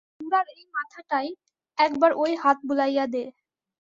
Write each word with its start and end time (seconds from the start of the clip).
বুড়ার 0.19 0.47
এই 0.53 0.65
মাথাটায় 0.75 1.29
একবার 1.77 2.11
ঐ 2.17 2.25
হাত 2.43 2.57
বুলাইয়া 2.63 3.05
দে। 3.07 3.23